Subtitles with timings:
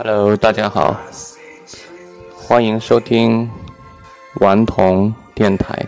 [0.00, 0.96] Hello，大家好，
[2.36, 3.50] 欢迎收听
[4.34, 5.84] 顽童电台。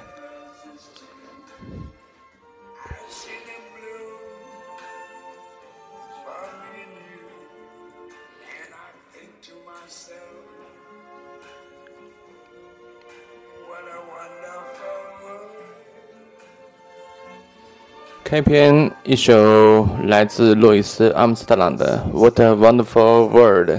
[18.25, 23.71] 开篇一首来自路易斯·阿姆斯特朗的《What a Wonderful World》，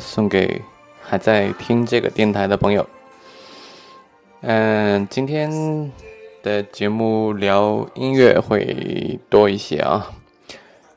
[0.00, 0.60] 送给
[1.00, 2.84] 还在听这个电台的朋友。
[4.40, 5.92] 嗯，今天
[6.42, 10.10] 的节目聊音乐会多一些啊。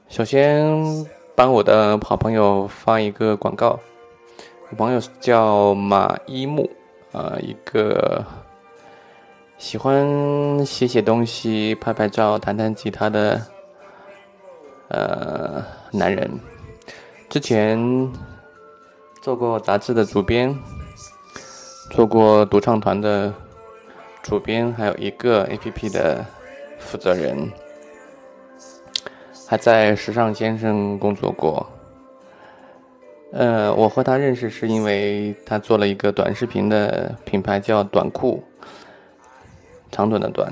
[0.08, 0.74] 首先
[1.36, 3.80] 帮我的好朋友发一个广告，
[4.70, 6.68] 我朋友叫马一木，
[7.12, 8.26] 啊，一个。
[9.60, 13.42] 喜欢写写东西、拍拍照、弹弹吉他的
[14.90, 16.30] 呃男人，
[17.30, 17.80] 之前
[19.24, 20.54] 做过杂志的主编，
[21.90, 23.34] 做过独唱团的
[24.22, 26.26] 主编，还有一个 APP 的
[26.78, 27.50] 负责人，
[29.48, 31.66] 还在时尚先生工作过。
[33.32, 38.44] 呃，我和他认识是因为他做了一个短视频的品牌，叫短裤。
[39.90, 40.52] 长短的短，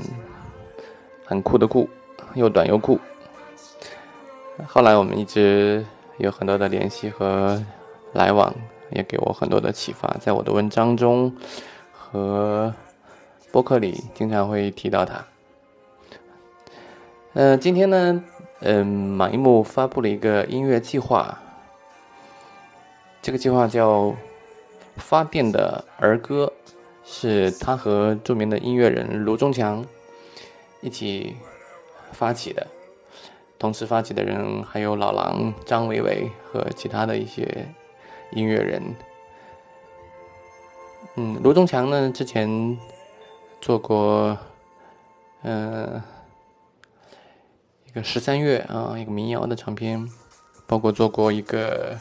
[1.25, 1.89] 很酷的酷，
[2.35, 2.97] 又短又酷。
[4.65, 5.85] 后来我们一直
[6.19, 7.61] 有很多的联系和
[8.13, 8.53] 来往，
[8.91, 10.07] 也给我很多的启发。
[10.19, 11.35] 在我的文章中
[11.91, 12.73] 和
[13.51, 15.25] 博客里，经常会提到他。
[17.33, 18.23] 嗯，今天呢，
[18.59, 21.39] 嗯，马一木发布了一个音乐计划，
[23.21, 24.03] 这个计划叫
[24.97, 26.51] 《发电的儿歌》。
[27.03, 29.83] 是他和著名的音乐人卢中强
[30.81, 31.35] 一起
[32.11, 32.65] 发起的，
[33.57, 37.67] 同时发起的人还有老狼张伟伟和其他的一些
[38.31, 38.95] 音乐人。
[41.15, 42.77] 嗯，卢中强呢之前
[43.59, 44.37] 做过，
[45.43, 46.01] 嗯，
[47.87, 50.07] 一个十三月啊，一个民谣的唱片，
[50.65, 51.97] 包括做过一个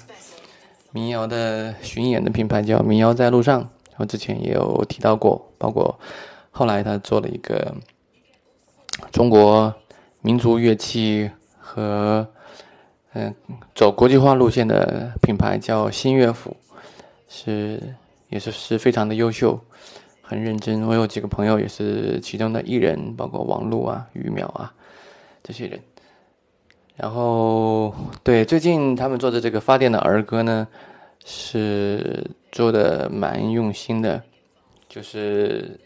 [0.92, 3.68] 民谣的巡演的品牌叫民谣在路上。
[3.96, 5.98] 我之前也有提到过，包括
[6.50, 7.74] 后来他做了一个
[9.10, 9.74] 中国
[10.22, 12.26] 民族乐器和
[13.14, 13.34] 嗯
[13.74, 16.56] 走国际化路线的品牌，叫新乐府，
[17.28, 17.80] 是
[18.28, 19.58] 也是是非常的优秀，
[20.22, 20.86] 很认真。
[20.86, 24.72] 我有几个朋友也是其中的艺人，包括王璐啊、于淼啊
[25.42, 25.80] 这些人。
[26.96, 30.66] 然后对最近他们做的这个发电的儿歌呢。
[31.22, 34.22] 是做的蛮用心的，
[34.88, 35.78] 就是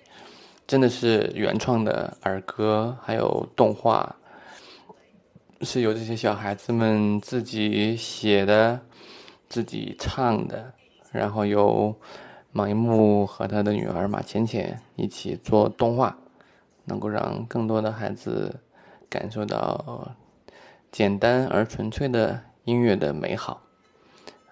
[0.65, 4.15] 真的是原创的儿歌，还有动画，
[5.61, 8.81] 是由这些小孩子们自己写的、
[9.49, 10.73] 自己唱的，
[11.13, 11.95] 然后由
[12.53, 16.17] 马一木和他的女儿马浅浅一起做动画，
[16.85, 18.61] 能够让更多的孩子
[19.09, 20.15] 感受到
[20.93, 23.63] 简单而纯粹的音乐的美好。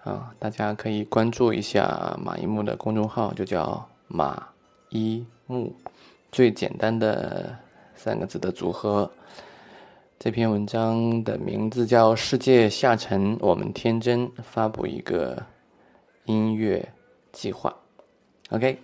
[0.03, 4.49] 啊，大家可以关注一下马一木的公众号，就叫马
[4.89, 5.73] 一木，
[6.31, 7.55] 最简单的
[7.95, 9.09] 三个字的组合。
[10.23, 15.45] 这篇文章的名字叫《世界下沉，我们天真》，发布一个
[16.23, 16.93] 音乐
[17.33, 17.75] 计划。
[18.49, 18.79] OK。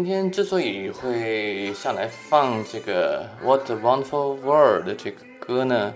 [0.00, 5.92] 今天之所以会上来放这个《What a Wonderful World》这个歌呢，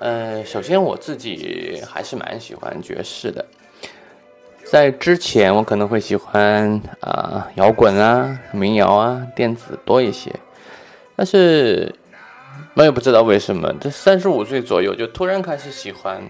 [0.00, 3.46] 呃，首先我自己还是蛮喜欢爵士的。
[4.64, 10.34] 在之前，我可能会喜欢啊摇滚啊、民谣啊、电子多一些，
[11.14, 11.94] 但是
[12.74, 16.20] 我也不知道为什么，这三十五岁左右就突然开始喜欢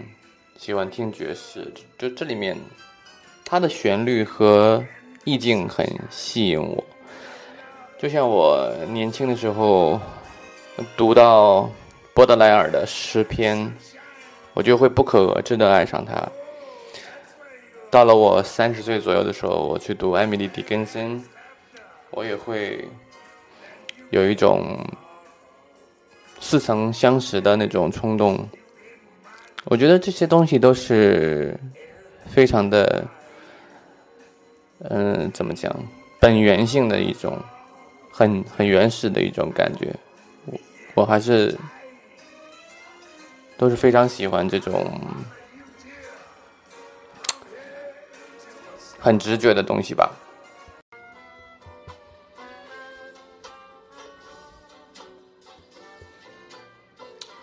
[0.59, 2.55] 喜欢听爵士，就这里面
[3.43, 4.85] 它的旋律和。
[5.27, 6.81] 意境很吸引我，
[7.99, 9.99] 就像我年轻的时候
[10.95, 11.69] 读到
[12.13, 13.69] 波德莱尔的诗篇，
[14.53, 16.13] 我就会不可遏制的爱上他。
[17.91, 21.21] 到了我三十岁左右的时候，我去读艾米丽·狄更森，
[22.11, 22.87] 我也会
[24.11, 24.79] 有一种
[26.39, 28.47] 似曾相识的那种冲动。
[29.65, 31.59] 我觉得这些东西都是
[32.27, 33.05] 非常的。
[34.79, 35.75] 嗯，怎么讲？
[36.19, 37.37] 本源性的一种，
[38.11, 39.95] 很很原始的一种感觉，
[40.45, 40.59] 我
[40.95, 41.55] 我还是
[43.57, 44.99] 都是非常喜欢这种
[48.99, 50.11] 很直觉的东西吧。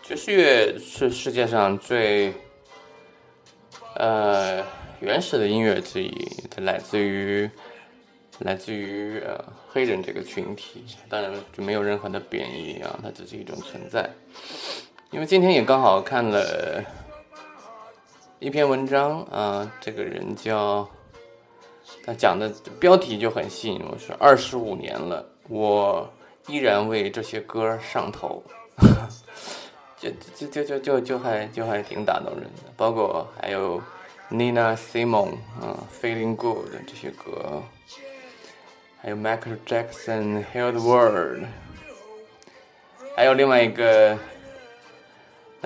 [0.03, 2.35] 爵士乐是世界上最
[3.97, 4.34] 呃
[5.01, 6.11] 原始的音乐之一，
[6.51, 7.49] 它来自于
[8.41, 14.09] 来自于呃黑人这个群体，当然就没有任何的贬义啊，它只是一种存在。
[15.11, 16.83] 因为今天也刚好看了
[18.41, 20.89] 一篇文章啊，这个人叫
[22.05, 26.11] 他讲的标题就很吸引我，说二十五年了，我
[26.49, 28.43] 依然为这些歌上头，
[29.97, 32.73] 就就就就就就还就还挺打动人的。
[32.77, 33.81] 包括还有
[34.31, 37.63] Nina Simon 啊，Feeling Good 这些歌，
[39.01, 41.45] 还有 Michael Jackson Heal the World，
[43.17, 44.19] 还有另外一个。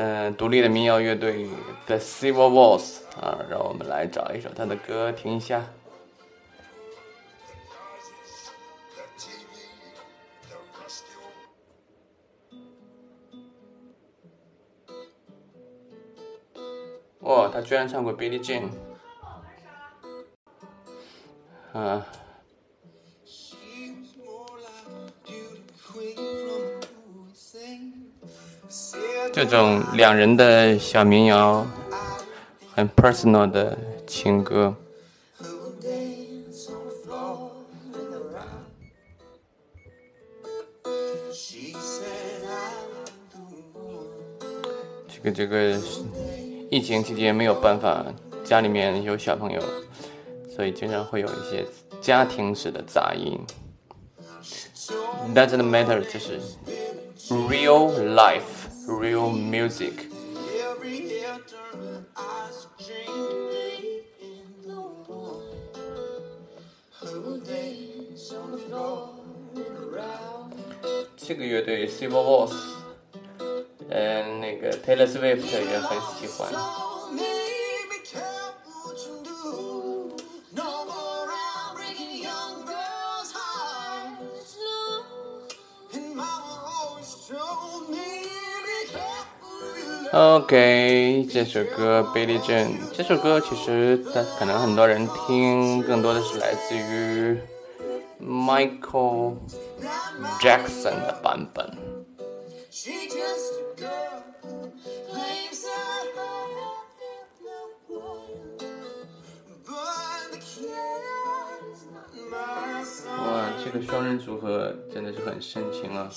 [0.01, 1.49] 嗯，独立的民谣乐队
[1.87, 5.67] The Civil Wars 啊，让我们来找一首他的歌听一下。
[17.29, 18.71] 哦，他居然唱过 Billie Jean，
[21.75, 22.07] 啊。
[29.31, 31.67] 这种两人的小民谣，
[32.75, 33.77] 很 personal 的
[34.07, 34.75] 情歌。
[45.07, 45.79] 这个这个
[46.71, 48.05] 疫情期间没有办法，
[48.45, 49.61] 家里面有小朋友，
[50.55, 51.67] 所以经常会有一些
[52.01, 53.39] 家庭式的杂音。
[55.35, 56.41] Doesn't matter，就是
[57.29, 58.69] real life。
[58.89, 59.93] real music.
[71.17, 72.55] 这个乐队 Civil Wars，
[73.91, 76.49] 嗯，那个 Taylor Swift 也很喜欢。
[90.11, 94.03] OK，这首歌《Billie Jean》这首歌其实，
[94.39, 97.39] 可能很多人听更多的是来自于
[98.21, 99.37] Michael
[100.41, 101.77] Jackson 的版本。
[102.71, 103.68] She just
[113.07, 116.11] 哇，这个双人组合真的是很深情啊！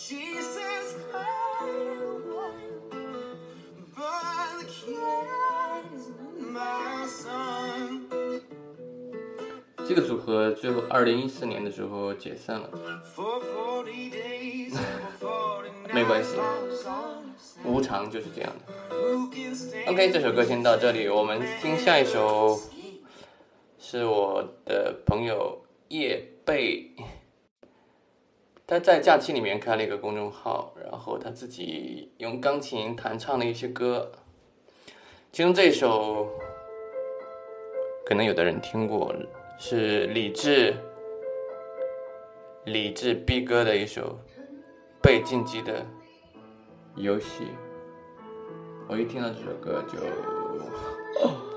[9.87, 12.69] 这个组合最后二零一四年的时候解散了，
[15.93, 16.37] 没关系，
[17.66, 18.74] 无常就是这样的。
[19.88, 22.60] OK，这首歌先到这里，我们听下一首，
[23.80, 26.92] 是我的朋友叶贝，
[28.66, 34.12] 他在假期里面开了一个公众号，然后他自己用钢琴弹唱了一些歌，
[35.31, 36.30] 其中这首，
[38.06, 39.14] 可能有的人听过。
[39.64, 40.73] 是李志，
[42.66, 44.18] 李志 B 哥的一首
[45.04, 45.85] 《被禁忌的
[46.95, 47.44] 游戏》，
[48.88, 50.00] 我一听到这首歌就。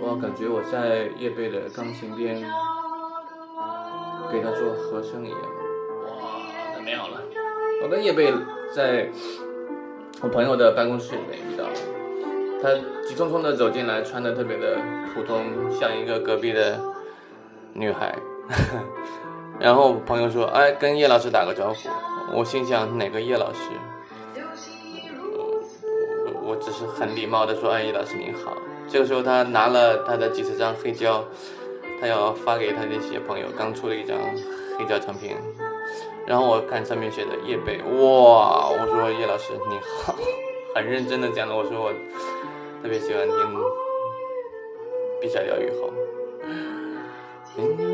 [0.00, 2.40] 我感觉我在叶贝的钢琴边
[4.30, 7.20] 给他做和声一样，哇，太美好了！
[7.82, 8.32] 我跟叶贝
[8.74, 9.08] 在
[10.20, 11.74] 我朋友的办公室里面遇到了，
[12.62, 12.74] 他
[13.06, 14.78] 急匆匆的走进来，穿的特别的
[15.14, 16.80] 普通，像一个隔壁的
[17.72, 18.16] 女孩。
[19.64, 21.88] 然后朋友说：“哎，跟叶老师打个招呼。”
[22.36, 23.60] 我心想：“哪个叶老师？”
[26.44, 28.54] 我只是很礼貌的说：“哎，叶老师您好。”
[28.86, 31.24] 这个时候他拿了他的几十张黑胶，
[31.98, 34.18] 他要发给他那些朋友，刚出了一张
[34.78, 35.34] 黑胶唱片。
[36.26, 38.68] 然后我看上面写的叶贝，哇！
[38.68, 40.14] 我说叶老师你好，
[40.74, 41.56] 很认真的讲的。
[41.56, 41.90] 我说我
[42.82, 43.34] 特别喜欢听
[45.22, 45.90] 《笔下疗愈后》。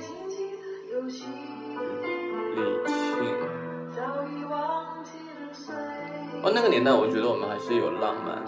[6.53, 8.43] 那个年代我觉得我们还是有浪漫，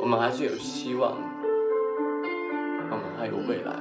[0.00, 1.12] 我们还是有希望，
[2.90, 3.72] 我们还有未来。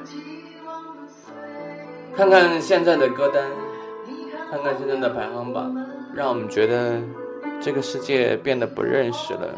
[2.16, 3.50] 看看现在的歌单，
[4.50, 5.76] 看看现在的排行榜，
[6.14, 7.02] 让我们觉得
[7.62, 9.54] 这个世界变得不认识了。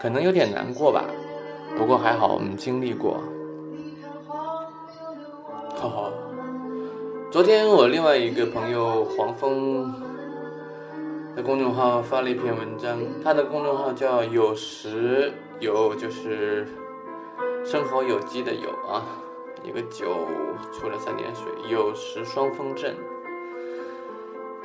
[0.00, 1.04] 可能有点难过吧，
[1.76, 3.22] 不过还好我们经历过。
[5.76, 6.12] 哈哈，
[7.32, 9.90] 昨天我另外一个朋友黄蜂
[11.34, 16.68] 的公众号发了一篇文章，他的公众号叫“有时有”，就是
[17.64, 19.18] 生活有机的“有”啊，
[19.64, 20.14] 一个九
[20.74, 22.94] 出了三点水，有时双峰镇。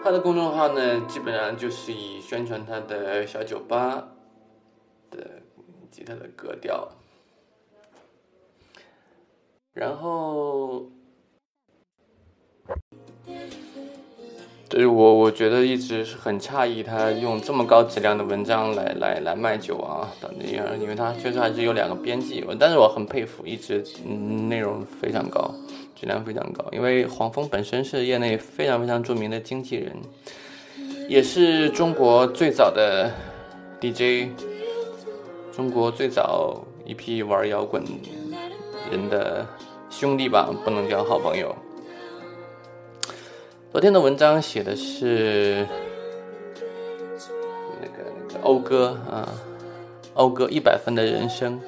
[0.03, 4.09] 他的公众号呢，基本上就是以宣传他的小酒吧。
[5.09, 5.41] 的
[5.89, 6.89] 吉他的格调，
[9.71, 10.91] 然后，
[14.69, 23.83] 对我我觉得一直是很诧异，他用这么高质量的文章来来来卖酒啊，等那样，因为他确实还是有两个编辑，但是我很佩服，一直
[24.49, 25.49] 内容非常高，
[25.95, 29.95] 质量非常高，因为黄蜂本身是业内非常非常著名的经纪人，
[31.07, 33.11] 也是中国最早的
[33.79, 34.29] DJ。
[35.55, 36.55] 中国最早
[36.85, 37.83] 一批玩摇滚
[38.91, 39.43] 人的
[39.89, 41.55] 兄弟吧，不能叫好朋友。
[43.69, 45.67] 昨天的文章写的是
[47.81, 49.27] 那个那个讴歌啊，
[50.15, 51.59] 讴歌一百分的人生，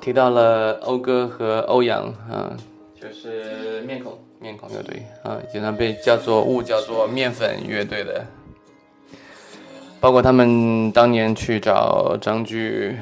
[0.00, 2.54] 提到了讴歌和欧阳啊，
[2.94, 8.24] 就是面孔面孔乐队啊，经常被叫做误叫做面粉乐队的。
[10.00, 12.96] 包括他们当年去找张炬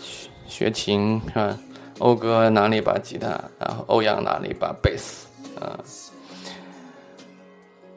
[0.00, 1.58] 学学琴是吧？
[1.98, 5.26] 讴歌拿了一把吉他，然后欧阳拿了一把贝斯
[5.60, 5.78] 啊。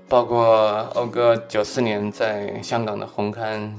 [0.10, 3.72] 包括讴歌九四年在香港的红磡，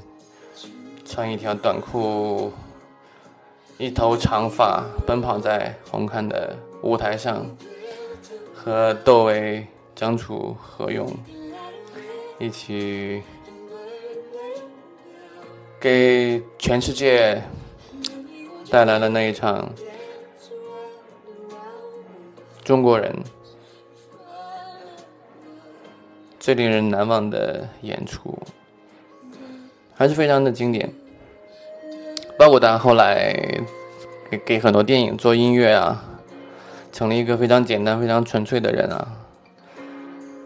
[1.05, 2.51] 穿一条短裤，
[3.77, 7.45] 一头长发奔跑在红磡的舞台上，
[8.55, 11.07] 和窦唯、张楚、何勇
[12.39, 13.21] 一起。
[15.79, 17.41] 给全世界
[18.69, 19.67] 带来了那一场
[22.63, 23.11] 中国人
[26.41, 28.35] 最令人难忘的演出，
[29.93, 30.91] 还是非常的经典。
[32.37, 33.31] 包括他后来
[34.31, 36.03] 给给很多电影做音乐啊，
[36.91, 39.07] 成了一个非常简单、非常纯粹的人啊。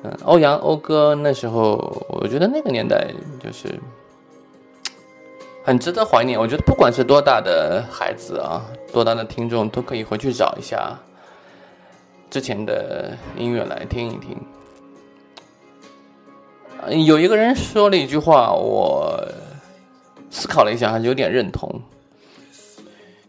[0.04, 3.08] 嗯，欧阳欧哥那时候，我觉得那个年代
[3.42, 3.74] 就是。
[5.64, 8.62] 很值得怀念，我觉得不管是多大的孩子啊，
[8.94, 10.96] 多大的听众，都可以回去找一下
[12.30, 14.38] 之前的音乐来听一听。
[16.90, 19.20] 有一个人说了一句话，我
[20.30, 21.82] 思考了一下，还是有点认同。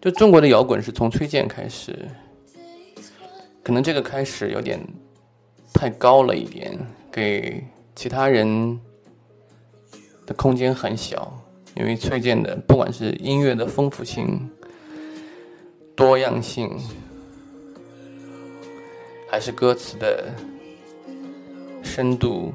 [0.01, 2.09] 就中国的摇滚是从崔健开始，
[3.63, 4.81] 可能这个开始有点
[5.73, 6.79] 太高了一点，
[7.11, 8.81] 给其他人
[10.27, 11.33] 的空间很小。
[11.75, 14.49] 因为崔健的不管是音乐的丰富性、
[15.95, 16.71] 多样性，
[19.31, 20.33] 还是歌词的
[21.83, 22.51] 深度，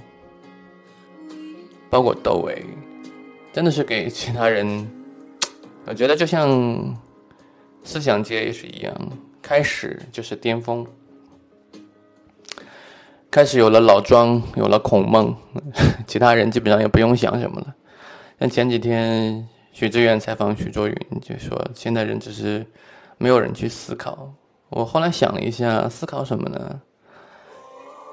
[1.92, 2.66] 包括窦唯，
[3.52, 4.90] 真的是给其他人，
[5.86, 6.98] 我觉得就像
[7.84, 8.96] 思想界也是一样，
[9.42, 10.88] 开始就是巅峰。
[13.30, 15.36] 开始有了老庄，有了孔孟，
[16.08, 17.76] 其他人基本上也不用想什么了。
[18.40, 22.66] 像前几天许志远采访许卓云，就说现在人只是
[23.18, 24.34] 没有人去思考。
[24.70, 26.82] 我后来想了一下，思考什么呢？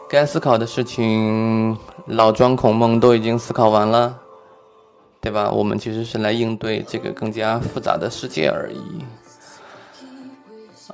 [0.09, 4.19] 该思考的事情，老庄、孔孟都已经思考完了，
[5.21, 5.51] 对吧？
[5.51, 9.05] 我们其实是来应对这个更加复杂的世界而已。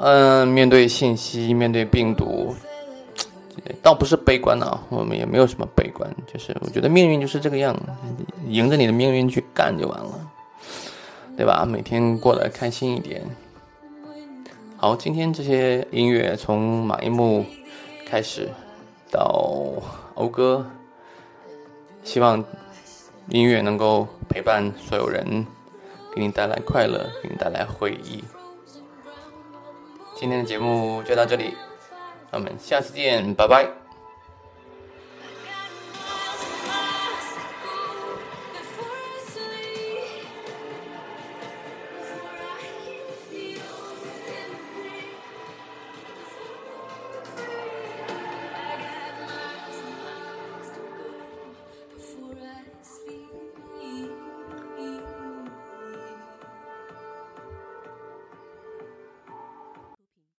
[0.00, 2.54] 嗯，面对信息，面对病毒。
[3.80, 7.74] 倒不是悲观啊，我们也没有什么悲观，就是我觉得命运就是这个样，
[8.48, 10.20] 迎着你的命运去干就完了，
[11.36, 11.64] 对吧？
[11.64, 13.22] 每天过得开心一点。
[14.76, 17.46] 好，今天这些音乐从马一木
[18.04, 18.50] 开始
[19.14, 19.32] 到
[20.16, 20.66] 讴歌，
[22.02, 22.44] 希望
[23.28, 25.46] 音乐能够陪伴所有人，
[26.12, 28.24] 给你带来快乐，给你带来回忆。
[30.16, 31.54] 今天的节目就到这里。
[32.32, 33.83] 我们下次见，拜拜。